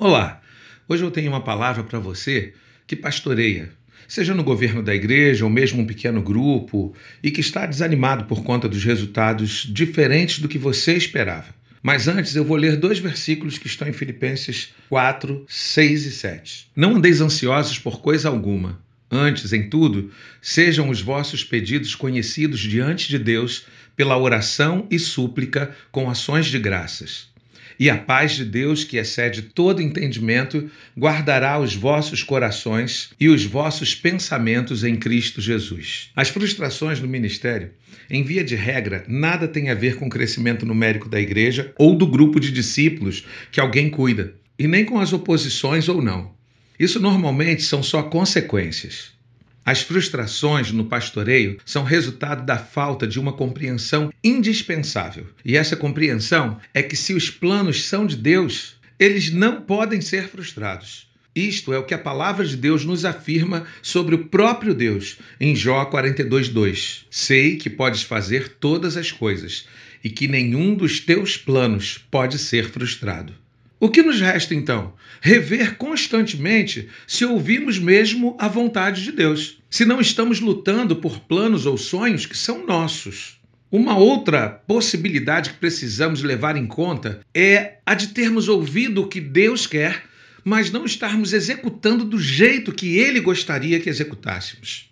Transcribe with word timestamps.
Olá, 0.00 0.40
hoje 0.88 1.02
eu 1.02 1.10
tenho 1.10 1.28
uma 1.28 1.40
palavra 1.40 1.82
para 1.82 1.98
você 1.98 2.52
que 2.86 2.94
pastoreia, 2.94 3.68
seja 4.06 4.32
no 4.32 4.44
governo 4.44 4.80
da 4.80 4.94
igreja 4.94 5.44
ou 5.44 5.50
mesmo 5.50 5.82
um 5.82 5.86
pequeno 5.86 6.22
grupo 6.22 6.94
e 7.20 7.32
que 7.32 7.40
está 7.40 7.66
desanimado 7.66 8.26
por 8.26 8.44
conta 8.44 8.68
dos 8.68 8.84
resultados 8.84 9.66
diferentes 9.68 10.38
do 10.38 10.46
que 10.46 10.56
você 10.56 10.94
esperava. 10.94 11.52
Mas 11.82 12.06
antes 12.06 12.36
eu 12.36 12.44
vou 12.44 12.56
ler 12.56 12.76
dois 12.76 13.00
versículos 13.00 13.58
que 13.58 13.66
estão 13.66 13.88
em 13.88 13.92
Filipenses 13.92 14.72
4, 14.88 15.44
6 15.48 16.06
e 16.06 16.12
7. 16.12 16.70
Não 16.76 16.94
andeis 16.94 17.20
ansiosos 17.20 17.76
por 17.76 18.00
coisa 18.00 18.28
alguma. 18.28 18.80
Antes, 19.10 19.52
em 19.52 19.68
tudo, 19.68 20.12
sejam 20.40 20.90
os 20.90 21.00
vossos 21.00 21.42
pedidos 21.42 21.96
conhecidos 21.96 22.60
diante 22.60 23.08
de 23.08 23.18
Deus 23.18 23.66
pela 23.96 24.16
oração 24.16 24.86
e 24.92 24.96
súplica 24.96 25.74
com 25.90 26.08
ações 26.08 26.46
de 26.46 26.58
graças. 26.60 27.36
E 27.78 27.88
a 27.88 27.96
paz 27.96 28.32
de 28.32 28.44
Deus, 28.44 28.82
que 28.82 28.96
excede 28.96 29.42
todo 29.42 29.80
entendimento, 29.80 30.68
guardará 30.98 31.60
os 31.60 31.76
vossos 31.76 32.24
corações 32.24 33.10
e 33.20 33.28
os 33.28 33.44
vossos 33.44 33.94
pensamentos 33.94 34.82
em 34.82 34.96
Cristo 34.96 35.40
Jesus. 35.40 36.10
As 36.16 36.28
frustrações 36.28 36.98
no 37.00 37.06
ministério, 37.06 37.70
em 38.10 38.24
via 38.24 38.42
de 38.42 38.56
regra, 38.56 39.04
nada 39.06 39.46
tem 39.46 39.70
a 39.70 39.74
ver 39.74 39.94
com 39.96 40.06
o 40.06 40.10
crescimento 40.10 40.66
numérico 40.66 41.08
da 41.08 41.20
igreja 41.20 41.72
ou 41.78 41.94
do 41.94 42.06
grupo 42.06 42.40
de 42.40 42.50
discípulos 42.50 43.24
que 43.52 43.60
alguém 43.60 43.88
cuida, 43.88 44.34
e 44.58 44.66
nem 44.66 44.84
com 44.84 44.98
as 44.98 45.12
oposições 45.12 45.88
ou 45.88 46.02
não. 46.02 46.32
Isso 46.80 46.98
normalmente 46.98 47.62
são 47.62 47.82
só 47.82 48.02
consequências. 48.02 49.17
As 49.68 49.82
frustrações 49.82 50.72
no 50.72 50.86
pastoreio 50.86 51.58
são 51.62 51.84
resultado 51.84 52.42
da 52.42 52.56
falta 52.56 53.06
de 53.06 53.20
uma 53.20 53.34
compreensão 53.34 54.10
indispensável. 54.24 55.26
E 55.44 55.58
essa 55.58 55.76
compreensão 55.76 56.58
é 56.72 56.82
que 56.82 56.96
se 56.96 57.12
os 57.12 57.28
planos 57.28 57.84
são 57.84 58.06
de 58.06 58.16
Deus, 58.16 58.76
eles 58.98 59.30
não 59.30 59.60
podem 59.60 60.00
ser 60.00 60.26
frustrados. 60.26 61.06
Isto 61.36 61.74
é 61.74 61.78
o 61.78 61.82
que 61.82 61.92
a 61.92 61.98
palavra 61.98 62.46
de 62.46 62.56
Deus 62.56 62.82
nos 62.86 63.04
afirma 63.04 63.66
sobre 63.82 64.14
o 64.14 64.24
próprio 64.28 64.72
Deus 64.72 65.18
em 65.38 65.54
Jó 65.54 65.84
42:2. 65.84 67.04
Sei 67.10 67.56
que 67.56 67.68
podes 67.68 68.02
fazer 68.02 68.48
todas 68.58 68.96
as 68.96 69.12
coisas 69.12 69.66
e 70.02 70.08
que 70.08 70.26
nenhum 70.26 70.74
dos 70.74 70.98
teus 70.98 71.36
planos 71.36 71.98
pode 72.10 72.38
ser 72.38 72.70
frustrado. 72.70 73.34
O 73.80 73.88
que 73.88 74.02
nos 74.02 74.20
resta 74.20 74.54
então? 74.54 74.92
Rever 75.20 75.76
constantemente 75.76 76.88
se 77.06 77.24
ouvimos 77.24 77.78
mesmo 77.78 78.36
a 78.38 78.48
vontade 78.48 79.04
de 79.04 79.12
Deus, 79.12 79.58
se 79.70 79.84
não 79.84 80.00
estamos 80.00 80.40
lutando 80.40 80.96
por 80.96 81.20
planos 81.20 81.64
ou 81.64 81.76
sonhos 81.76 82.26
que 82.26 82.36
são 82.36 82.66
nossos. 82.66 83.38
Uma 83.70 83.96
outra 83.96 84.48
possibilidade 84.48 85.50
que 85.50 85.58
precisamos 85.58 86.22
levar 86.22 86.56
em 86.56 86.66
conta 86.66 87.20
é 87.32 87.76
a 87.86 87.94
de 87.94 88.08
termos 88.08 88.48
ouvido 88.48 89.02
o 89.02 89.08
que 89.08 89.20
Deus 89.20 89.66
quer, 89.66 90.04
mas 90.42 90.72
não 90.72 90.84
estarmos 90.84 91.32
executando 91.32 92.04
do 92.04 92.18
jeito 92.18 92.72
que 92.72 92.96
Ele 92.96 93.20
gostaria 93.20 93.78
que 93.78 93.88
executássemos. 93.88 94.88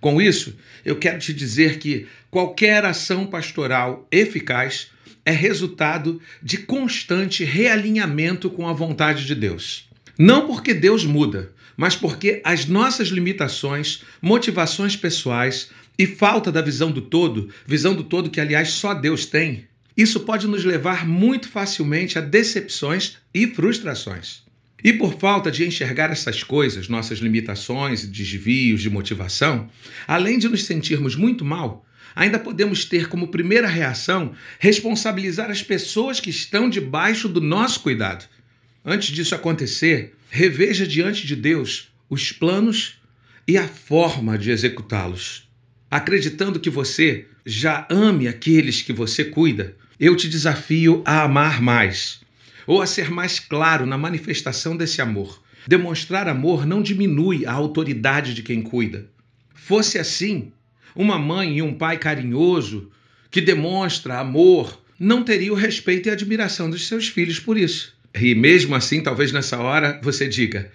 Com 0.00 0.20
isso, 0.20 0.56
eu 0.84 0.96
quero 0.96 1.18
te 1.18 1.32
dizer 1.32 1.78
que 1.78 2.06
qualquer 2.30 2.84
ação 2.84 3.26
pastoral 3.26 4.06
eficaz 4.12 4.90
é 5.24 5.32
resultado 5.32 6.20
de 6.42 6.58
constante 6.58 7.44
realinhamento 7.44 8.50
com 8.50 8.68
a 8.68 8.72
vontade 8.72 9.24
de 9.24 9.34
Deus. 9.34 9.88
Não 10.18 10.46
porque 10.46 10.74
Deus 10.74 11.04
muda, 11.04 11.52
mas 11.76 11.96
porque 11.96 12.40
as 12.44 12.66
nossas 12.66 13.08
limitações, 13.08 14.02
motivações 14.20 14.96
pessoais 14.96 15.70
e 15.98 16.06
falta 16.06 16.50
da 16.50 16.60
visão 16.60 16.90
do 16.90 17.00
todo, 17.00 17.50
visão 17.66 17.94
do 17.94 18.04
todo 18.04 18.30
que 18.30 18.40
aliás 18.40 18.70
só 18.70 18.94
Deus 18.94 19.26
tem, 19.26 19.66
isso 19.96 20.20
pode 20.20 20.46
nos 20.46 20.64
levar 20.64 21.06
muito 21.06 21.48
facilmente 21.48 22.18
a 22.18 22.20
decepções 22.20 23.18
e 23.32 23.46
frustrações. 23.46 24.42
E 24.84 24.92
por 24.92 25.14
falta 25.18 25.50
de 25.50 25.64
enxergar 25.64 26.10
essas 26.10 26.42
coisas, 26.42 26.88
nossas 26.88 27.20
limitações 27.20 28.04
desvios 28.04 28.80
de 28.80 28.90
motivação, 28.90 29.68
além 30.08 30.38
de 30.38 30.48
nos 30.48 30.64
sentirmos 30.64 31.14
muito 31.14 31.44
mal, 31.44 31.86
ainda 32.14 32.38
podemos 32.38 32.84
ter 32.84 33.08
como 33.08 33.28
primeira 33.28 33.68
reação 33.68 34.34
responsabilizar 34.58 35.50
as 35.50 35.62
pessoas 35.62 36.20
que 36.20 36.30
estão 36.30 36.68
debaixo 36.68 37.28
do 37.28 37.40
nosso 37.40 37.80
cuidado. 37.80 38.24
Antes 38.84 39.14
disso 39.14 39.34
acontecer, 39.34 40.14
reveja 40.30 40.86
diante 40.86 41.26
de 41.26 41.36
Deus 41.36 41.88
os 42.10 42.32
planos 42.32 42.98
e 43.46 43.56
a 43.56 43.66
forma 43.66 44.38
de 44.38 44.50
executá-los. 44.50 45.48
Acreditando 45.90 46.60
que 46.60 46.70
você 46.70 47.26
já 47.44 47.86
ame 47.90 48.28
aqueles 48.28 48.82
que 48.82 48.92
você 48.92 49.24
cuida, 49.24 49.76
eu 49.98 50.16
te 50.16 50.28
desafio 50.28 51.02
a 51.04 51.22
amar 51.22 51.60
mais, 51.60 52.20
ou 52.66 52.80
a 52.80 52.86
ser 52.86 53.10
mais 53.10 53.38
claro 53.38 53.86
na 53.86 53.98
manifestação 53.98 54.76
desse 54.76 55.00
amor. 55.00 55.42
Demonstrar 55.66 56.28
amor 56.28 56.66
não 56.66 56.82
diminui 56.82 57.46
a 57.46 57.52
autoridade 57.52 58.34
de 58.34 58.42
quem 58.42 58.62
cuida. 58.62 59.08
Fosse 59.54 59.98
assim, 59.98 60.52
uma 60.94 61.18
mãe 61.18 61.58
e 61.58 61.62
um 61.62 61.74
pai 61.74 61.98
carinhoso, 61.98 62.90
que 63.30 63.40
demonstra 63.40 64.18
amor, 64.18 64.80
não 64.98 65.22
teria 65.22 65.52
o 65.52 65.56
respeito 65.56 66.08
e 66.08 66.12
admiração 66.12 66.70
dos 66.70 66.86
seus 66.86 67.08
filhos 67.08 67.40
por 67.40 67.56
isso. 67.56 67.94
E 68.14 68.34
mesmo 68.34 68.74
assim, 68.74 69.02
talvez 69.02 69.32
nessa 69.32 69.58
hora 69.58 69.98
você 70.02 70.28
diga: 70.28 70.70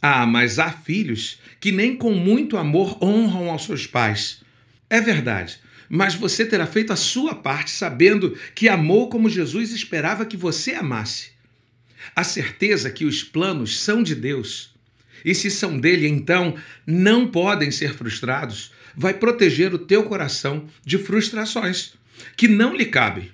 Ah, 0.00 0.26
mas 0.26 0.58
há 0.58 0.70
filhos 0.70 1.38
que 1.58 1.72
nem 1.72 1.96
com 1.96 2.12
muito 2.12 2.56
amor 2.56 2.98
honram 3.02 3.50
aos 3.50 3.64
seus 3.64 3.86
pais. 3.86 4.42
É 4.90 5.00
verdade, 5.00 5.58
mas 5.88 6.14
você 6.14 6.44
terá 6.44 6.66
feito 6.66 6.92
a 6.92 6.96
sua 6.96 7.34
parte 7.34 7.70
sabendo 7.70 8.36
que 8.54 8.68
amou 8.68 9.08
como 9.08 9.30
Jesus 9.30 9.72
esperava 9.72 10.26
que 10.26 10.36
você 10.36 10.74
amasse. 10.74 11.30
A 12.14 12.24
certeza 12.24 12.90
que 12.90 13.04
os 13.04 13.22
planos 13.22 13.80
são 13.80 14.02
de 14.02 14.14
Deus 14.14 14.71
e 15.24 15.34
se 15.34 15.50
são 15.50 15.78
dele, 15.78 16.06
então 16.06 16.54
não 16.86 17.26
podem 17.26 17.70
ser 17.70 17.94
frustrados, 17.94 18.72
vai 18.96 19.14
proteger 19.14 19.72
o 19.74 19.78
teu 19.78 20.04
coração 20.04 20.66
de 20.84 20.98
frustrações 20.98 21.94
que 22.36 22.48
não 22.48 22.74
lhe 22.74 22.86
cabem. 22.86 23.30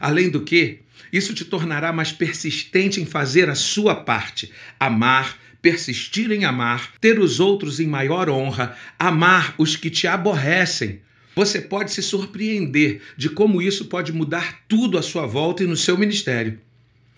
Além 0.00 0.28
do 0.28 0.42
que, 0.42 0.80
isso 1.12 1.34
te 1.34 1.44
tornará 1.44 1.92
mais 1.92 2.12
persistente 2.12 3.00
em 3.00 3.06
fazer 3.06 3.48
a 3.48 3.54
sua 3.54 3.94
parte, 3.94 4.52
amar, 4.78 5.38
persistir 5.60 6.30
em 6.30 6.44
amar, 6.44 6.92
ter 7.00 7.18
os 7.18 7.40
outros 7.40 7.80
em 7.80 7.86
maior 7.86 8.28
honra, 8.28 8.76
amar 8.98 9.54
os 9.58 9.76
que 9.76 9.90
te 9.90 10.06
aborrecem. 10.06 11.00
Você 11.34 11.60
pode 11.60 11.92
se 11.92 12.02
surpreender 12.02 13.00
de 13.16 13.28
como 13.28 13.62
isso 13.62 13.86
pode 13.86 14.12
mudar 14.12 14.60
tudo 14.68 14.98
à 14.98 15.02
sua 15.02 15.26
volta 15.26 15.62
e 15.62 15.66
no 15.66 15.76
seu 15.76 15.96
ministério. 15.96 16.60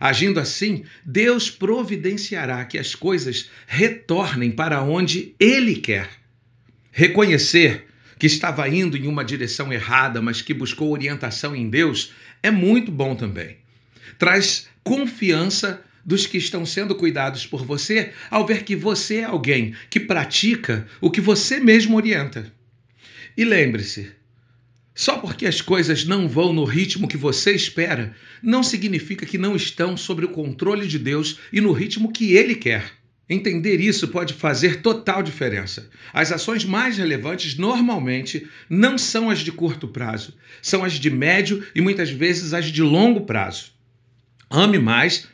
Agindo 0.01 0.41
assim, 0.41 0.85
Deus 1.05 1.51
providenciará 1.51 2.65
que 2.65 2.79
as 2.79 2.95
coisas 2.95 3.51
retornem 3.67 4.51
para 4.51 4.83
onde 4.83 5.35
Ele 5.39 5.77
quer. 5.77 6.09
Reconhecer 6.91 7.85
que 8.19 8.27
estava 8.27 8.67
indo 8.67 8.97
em 8.97 9.07
uma 9.07 9.23
direção 9.23 9.71
errada, 9.71 10.23
mas 10.23 10.41
que 10.41 10.55
buscou 10.55 10.91
orientação 10.91 11.55
em 11.55 11.69
Deus, 11.69 12.13
é 12.43 12.51
muito 12.51 12.91
bom 12.91 13.15
também. 13.15 13.59
Traz 14.19 14.69
confiança 14.83 15.83
dos 16.03 16.27
que 16.27 16.39
estão 16.39 16.65
sendo 16.65 16.95
cuidados 16.95 17.47
por 17.47 17.65
você 17.65 18.13
ao 18.31 18.47
ver 18.47 18.65
que 18.65 18.75
você 18.75 19.17
é 19.17 19.25
alguém 19.25 19.75
que 19.91 20.01
pratica 20.01 20.89
o 20.99 21.11
que 21.11 21.21
você 21.21 21.61
mesmo 21.61 21.97
orienta. 21.97 22.51
E 23.37 23.45
lembre-se, 23.45 24.11
só 25.01 25.17
porque 25.17 25.47
as 25.47 25.63
coisas 25.63 26.05
não 26.05 26.29
vão 26.29 26.53
no 26.53 26.63
ritmo 26.63 27.09
que 27.09 27.17
você 27.17 27.53
espera, 27.53 28.15
não 28.43 28.63
significa 28.63 29.25
que 29.25 29.39
não 29.39 29.57
estão 29.57 29.97
sob 29.97 30.27
o 30.27 30.29
controle 30.29 30.87
de 30.87 30.99
Deus 30.99 31.39
e 31.51 31.59
no 31.59 31.73
ritmo 31.73 32.13
que 32.13 32.35
Ele 32.35 32.55
quer. 32.55 32.85
Entender 33.27 33.81
isso 33.81 34.09
pode 34.09 34.35
fazer 34.35 34.83
total 34.83 35.23
diferença. 35.23 35.89
As 36.13 36.31
ações 36.31 36.67
mais 36.67 36.99
relevantes 36.99 37.57
normalmente 37.57 38.47
não 38.69 38.99
são 38.99 39.31
as 39.31 39.39
de 39.39 39.51
curto 39.51 39.89
prazo, 39.89 40.35
são 40.61 40.85
as 40.85 40.93
de 40.93 41.09
médio 41.09 41.67
e 41.75 41.81
muitas 41.81 42.11
vezes 42.11 42.53
as 42.53 42.67
de 42.67 42.83
longo 42.83 43.23
prazo. 43.23 43.73
Ame 44.51 44.79
mais, 44.79 45.27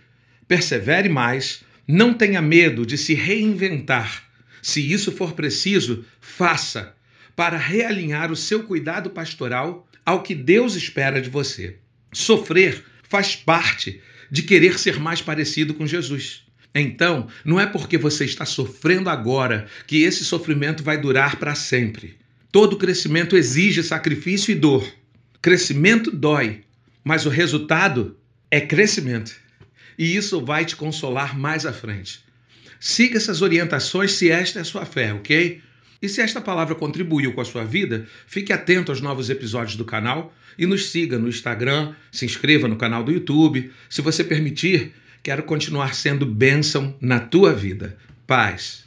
persevere 0.47 1.09
mais, 1.09 1.65
não 1.89 2.15
tenha 2.15 2.41
medo 2.41 2.87
de 2.87 2.97
se 2.97 3.15
reinventar. 3.15 4.31
Se 4.63 4.93
isso 4.93 5.11
for 5.11 5.33
preciso, 5.33 6.05
faça 6.21 6.95
para 7.37 7.59
realinhar 7.59 8.33
o 8.33 8.37
seu 8.37 8.65
cuidado 8.65 9.11
pastoral 9.11 9.87
ao 10.05 10.23
que 10.23 10.35
Deus 10.35 10.75
espera 10.75 11.21
de 11.21 11.29
você. 11.29 11.77
Sofrer 12.13 12.83
faz 13.09 13.37
parte 13.37 14.01
de 14.31 14.43
querer 14.43 14.79
ser 14.79 14.99
mais 14.99 15.21
parecido 15.21 15.75
com 15.75 15.87
Jesus. 15.87 16.45
Então, 16.75 17.29
não 17.45 17.61
é 17.61 17.67
porque 17.67 17.97
você 17.97 18.25
está 18.25 18.45
sofrendo 18.45 19.09
agora 19.09 19.67
que 19.87 20.03
esse 20.03 20.25
sofrimento 20.25 20.83
vai 20.83 20.99
durar 20.99 21.37
para 21.37 21.55
sempre. 21.55 22.17
Todo 22.51 22.77
crescimento 22.77 23.37
exige 23.37 23.83
sacrifício 23.83 24.51
e 24.51 24.55
dor. 24.55 24.87
Crescimento 25.41 26.11
dói, 26.11 26.63
mas 27.05 27.27
o 27.27 27.29
resultado 27.29 28.17
é 28.51 28.61
crescimento. 28.61 29.33
E 29.99 30.17
isso 30.17 30.45
vai 30.45 30.65
te 30.65 30.77
consolar 30.77 31.39
mais 31.39 31.65
à 31.65 31.73
frente. 31.73 32.25
Siga 32.79 33.17
essas 33.17 33.43
orientações 33.43 34.13
se 34.13 34.31
esta 34.31 34.59
é 34.59 34.63
a 34.63 34.65
sua 34.65 34.85
fé, 34.85 35.13
ok? 35.13 35.63
E 36.01 36.09
se 36.09 36.21
esta 36.21 36.41
palavra 36.41 36.75
contribuiu 36.75 37.33
com 37.33 37.41
a 37.41 37.45
sua 37.45 37.65
vida, 37.65 38.07
fique 38.27 38.53
atento 38.53 38.93
aos 38.93 39.01
novos 39.01 39.31
episódios 39.31 39.77
do 39.77 39.85
canal 39.85 40.35
e 40.59 40.67
nos 40.67 40.91
siga 40.91 41.19
no 41.19 41.29
Instagram, 41.29 41.95
se 42.11 42.25
inscreva 42.25 42.69
no 42.69 42.77
canal 42.77 43.03
do 43.03 43.13
YouTube. 43.13 43.71
Se 43.89 44.03
você 44.03 44.23
permitir, 44.23 44.93
Quero 45.27 45.43
continuar 45.43 45.93
sendo 45.93 46.25
bênção 46.25 46.95
na 47.01 47.19
tua 47.19 47.53
vida. 47.53 47.99
Paz. 48.29 48.86